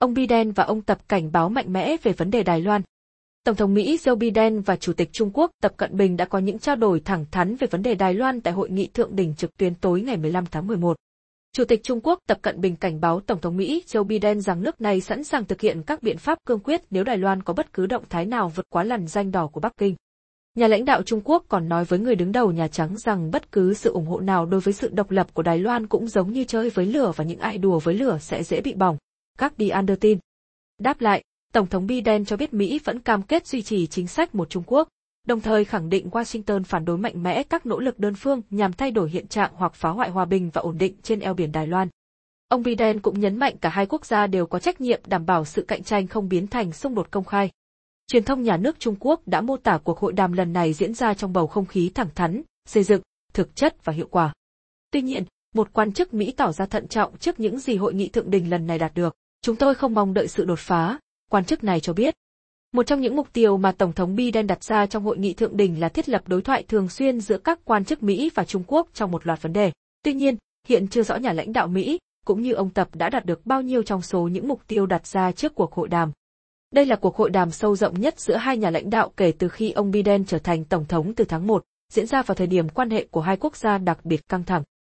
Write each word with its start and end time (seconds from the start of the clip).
Ông 0.00 0.14
Biden 0.14 0.52
và 0.52 0.64
ông 0.64 0.82
Tập 0.82 0.98
cảnh 1.08 1.32
báo 1.32 1.48
mạnh 1.48 1.72
mẽ 1.72 1.96
về 2.02 2.12
vấn 2.12 2.30
đề 2.30 2.42
Đài 2.42 2.60
Loan. 2.60 2.82
Tổng 3.44 3.56
thống 3.56 3.74
Mỹ 3.74 3.96
Joe 3.96 4.16
Biden 4.16 4.60
và 4.60 4.76
Chủ 4.76 4.92
tịch 4.92 5.08
Trung 5.12 5.30
Quốc 5.34 5.50
Tập 5.62 5.72
Cận 5.76 5.96
Bình 5.96 6.16
đã 6.16 6.24
có 6.24 6.38
những 6.38 6.58
trao 6.58 6.76
đổi 6.76 7.00
thẳng 7.00 7.24
thắn 7.30 7.56
về 7.56 7.66
vấn 7.66 7.82
đề 7.82 7.94
Đài 7.94 8.14
Loan 8.14 8.40
tại 8.40 8.52
hội 8.52 8.70
nghị 8.70 8.86
thượng 8.86 9.16
đỉnh 9.16 9.34
trực 9.34 9.56
tuyến 9.56 9.74
tối 9.74 10.00
ngày 10.00 10.16
15 10.16 10.46
tháng 10.46 10.66
11. 10.66 10.96
Chủ 11.52 11.64
tịch 11.64 11.82
Trung 11.82 12.00
Quốc 12.02 12.18
Tập 12.26 12.38
Cận 12.42 12.60
Bình 12.60 12.76
cảnh 12.76 13.00
báo 13.00 13.20
Tổng 13.20 13.40
thống 13.40 13.56
Mỹ 13.56 13.84
Joe 13.86 14.04
Biden 14.04 14.40
rằng 14.40 14.62
nước 14.62 14.80
này 14.80 15.00
sẵn 15.00 15.24
sàng 15.24 15.44
thực 15.44 15.60
hiện 15.60 15.82
các 15.82 16.02
biện 16.02 16.18
pháp 16.18 16.38
cương 16.46 16.60
quyết 16.60 16.82
nếu 16.90 17.04
Đài 17.04 17.16
Loan 17.16 17.42
có 17.42 17.54
bất 17.54 17.72
cứ 17.72 17.86
động 17.86 18.04
thái 18.08 18.26
nào 18.26 18.48
vượt 18.48 18.66
quá 18.70 18.84
lằn 18.84 19.06
danh 19.06 19.30
đỏ 19.30 19.46
của 19.46 19.60
Bắc 19.60 19.76
Kinh. 19.76 19.94
Nhà 20.54 20.68
lãnh 20.68 20.84
đạo 20.84 21.02
Trung 21.02 21.20
Quốc 21.24 21.44
còn 21.48 21.68
nói 21.68 21.84
với 21.84 21.98
người 21.98 22.14
đứng 22.14 22.32
đầu 22.32 22.52
Nhà 22.52 22.68
Trắng 22.68 22.96
rằng 22.98 23.30
bất 23.30 23.52
cứ 23.52 23.74
sự 23.74 23.92
ủng 23.92 24.06
hộ 24.06 24.20
nào 24.20 24.46
đối 24.46 24.60
với 24.60 24.74
sự 24.74 24.88
độc 24.92 25.10
lập 25.10 25.34
của 25.34 25.42
Đài 25.42 25.58
Loan 25.58 25.86
cũng 25.86 26.08
giống 26.08 26.32
như 26.32 26.44
chơi 26.44 26.70
với 26.70 26.86
lửa 26.86 27.12
và 27.16 27.24
những 27.24 27.38
ai 27.38 27.58
đùa 27.58 27.78
với 27.78 27.94
lửa 27.94 28.18
sẽ 28.20 28.42
dễ 28.42 28.60
bị 28.60 28.74
bỏng. 28.74 28.96
Các 29.40 29.58
đi 29.58 29.68
ăn 29.68 29.86
đưa 29.86 29.96
tin. 29.96 30.18
Đáp 30.78 31.00
lại, 31.00 31.24
Tổng 31.52 31.66
thống 31.66 31.86
Biden 31.86 32.24
cho 32.24 32.36
biết 32.36 32.54
Mỹ 32.54 32.80
vẫn 32.84 33.00
cam 33.00 33.22
kết 33.22 33.46
duy 33.46 33.62
trì 33.62 33.86
chính 33.86 34.06
sách 34.06 34.34
một 34.34 34.50
Trung 34.50 34.62
Quốc, 34.66 34.88
đồng 35.26 35.40
thời 35.40 35.64
khẳng 35.64 35.88
định 35.90 36.08
Washington 36.08 36.64
phản 36.64 36.84
đối 36.84 36.98
mạnh 36.98 37.22
mẽ 37.22 37.42
các 37.42 37.66
nỗ 37.66 37.80
lực 37.80 37.98
đơn 37.98 38.14
phương 38.14 38.42
nhằm 38.50 38.72
thay 38.72 38.90
đổi 38.90 39.10
hiện 39.10 39.26
trạng 39.26 39.52
hoặc 39.54 39.74
phá 39.74 39.90
hoại 39.90 40.10
hòa 40.10 40.24
bình 40.24 40.50
và 40.50 40.62
ổn 40.62 40.78
định 40.78 40.94
trên 41.02 41.20
eo 41.20 41.34
biển 41.34 41.52
Đài 41.52 41.66
Loan. 41.66 41.88
Ông 42.48 42.62
Biden 42.62 43.00
cũng 43.00 43.20
nhấn 43.20 43.36
mạnh 43.36 43.56
cả 43.60 43.68
hai 43.68 43.86
quốc 43.86 44.06
gia 44.06 44.26
đều 44.26 44.46
có 44.46 44.58
trách 44.58 44.80
nhiệm 44.80 45.00
đảm 45.06 45.26
bảo 45.26 45.44
sự 45.44 45.62
cạnh 45.62 45.82
tranh 45.82 46.06
không 46.06 46.28
biến 46.28 46.46
thành 46.46 46.72
xung 46.72 46.94
đột 46.94 47.10
công 47.10 47.24
khai. 47.24 47.50
Truyền 48.06 48.24
thông 48.24 48.42
nhà 48.42 48.56
nước 48.56 48.80
Trung 48.80 48.96
Quốc 49.00 49.20
đã 49.26 49.40
mô 49.40 49.56
tả 49.56 49.78
cuộc 49.84 49.98
hội 49.98 50.12
đàm 50.12 50.32
lần 50.32 50.52
này 50.52 50.72
diễn 50.72 50.94
ra 50.94 51.14
trong 51.14 51.32
bầu 51.32 51.46
không 51.46 51.66
khí 51.66 51.90
thẳng 51.94 52.08
thắn, 52.14 52.42
xây 52.66 52.82
dựng, 52.82 53.02
thực 53.32 53.56
chất 53.56 53.84
và 53.84 53.92
hiệu 53.92 54.08
quả. 54.10 54.32
Tuy 54.90 55.02
nhiên, 55.02 55.24
một 55.54 55.72
quan 55.72 55.92
chức 55.92 56.14
Mỹ 56.14 56.32
tỏ 56.36 56.52
ra 56.52 56.66
thận 56.66 56.88
trọng 56.88 57.18
trước 57.18 57.40
những 57.40 57.58
gì 57.58 57.76
hội 57.76 57.94
nghị 57.94 58.08
thượng 58.08 58.30
đỉnh 58.30 58.50
lần 58.50 58.66
này 58.66 58.78
đạt 58.78 58.94
được. 58.94 59.16
Chúng 59.42 59.56
tôi 59.56 59.74
không 59.74 59.94
mong 59.94 60.14
đợi 60.14 60.28
sự 60.28 60.44
đột 60.44 60.58
phá, 60.58 60.98
quan 61.30 61.44
chức 61.44 61.64
này 61.64 61.80
cho 61.80 61.92
biết. 61.92 62.14
Một 62.72 62.82
trong 62.82 63.00
những 63.00 63.16
mục 63.16 63.32
tiêu 63.32 63.56
mà 63.56 63.72
Tổng 63.72 63.92
thống 63.92 64.16
Biden 64.16 64.46
đặt 64.46 64.64
ra 64.64 64.86
trong 64.86 65.04
hội 65.04 65.18
nghị 65.18 65.34
thượng 65.34 65.56
đỉnh 65.56 65.80
là 65.80 65.88
thiết 65.88 66.08
lập 66.08 66.22
đối 66.26 66.42
thoại 66.42 66.64
thường 66.68 66.88
xuyên 66.88 67.20
giữa 67.20 67.38
các 67.38 67.58
quan 67.64 67.84
chức 67.84 68.02
Mỹ 68.02 68.30
và 68.34 68.44
Trung 68.44 68.62
Quốc 68.66 68.88
trong 68.94 69.10
một 69.10 69.26
loạt 69.26 69.42
vấn 69.42 69.52
đề. 69.52 69.72
Tuy 70.02 70.12
nhiên, 70.12 70.36
hiện 70.68 70.88
chưa 70.88 71.02
rõ 71.02 71.16
nhà 71.16 71.32
lãnh 71.32 71.52
đạo 71.52 71.68
Mỹ, 71.68 71.98
cũng 72.26 72.42
như 72.42 72.52
ông 72.52 72.70
Tập 72.70 72.88
đã 72.94 73.10
đạt 73.10 73.24
được 73.24 73.46
bao 73.46 73.62
nhiêu 73.62 73.82
trong 73.82 74.02
số 74.02 74.28
những 74.28 74.48
mục 74.48 74.60
tiêu 74.66 74.86
đặt 74.86 75.06
ra 75.06 75.32
trước 75.32 75.54
cuộc 75.54 75.72
hội 75.72 75.88
đàm. 75.88 76.12
Đây 76.70 76.86
là 76.86 76.96
cuộc 76.96 77.16
hội 77.16 77.30
đàm 77.30 77.50
sâu 77.50 77.76
rộng 77.76 78.00
nhất 78.00 78.20
giữa 78.20 78.36
hai 78.36 78.56
nhà 78.56 78.70
lãnh 78.70 78.90
đạo 78.90 79.12
kể 79.16 79.32
từ 79.38 79.48
khi 79.48 79.70
ông 79.70 79.90
Biden 79.90 80.24
trở 80.24 80.38
thành 80.38 80.64
tổng 80.64 80.84
thống 80.84 81.14
từ 81.14 81.24
tháng 81.24 81.46
1, 81.46 81.64
diễn 81.92 82.06
ra 82.06 82.22
vào 82.22 82.34
thời 82.34 82.46
điểm 82.46 82.68
quan 82.68 82.90
hệ 82.90 83.06
của 83.10 83.20
hai 83.20 83.36
quốc 83.36 83.56
gia 83.56 83.78
đặc 83.78 84.04
biệt 84.04 84.28
căng 84.28 84.44
thẳng. 84.44 84.62